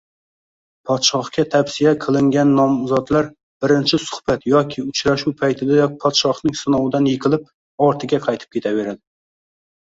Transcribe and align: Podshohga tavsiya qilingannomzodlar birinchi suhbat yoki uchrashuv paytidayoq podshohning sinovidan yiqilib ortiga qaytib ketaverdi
Podshohga 0.89 1.43
tavsiya 1.55 1.91
qilingannomzodlar 2.05 3.29
birinchi 3.67 4.01
suhbat 4.07 4.49
yoki 4.53 4.87
uchrashuv 4.93 5.37
paytidayoq 5.45 5.95
podshohning 6.07 6.59
sinovidan 6.65 7.13
yiqilib 7.13 7.49
ortiga 7.91 8.25
qaytib 8.29 8.55
ketaverdi 8.59 9.01